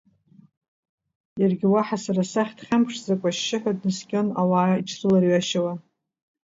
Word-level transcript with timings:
Иаргьы 1.39 1.67
уаҳа 1.73 1.97
сара 2.03 2.23
сахь 2.31 2.53
дхьамԥшӡакәа 2.57 3.29
ашьшьыҳәа 3.31 3.77
днаскьон, 3.77 4.27
ауаа 4.41 4.79
иҽрыларҩашьауа. 4.79 5.73